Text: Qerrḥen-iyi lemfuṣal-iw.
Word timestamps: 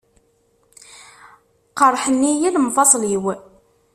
Qerrḥen-iyi 1.77 2.49
lemfuṣal-iw. 2.55 3.25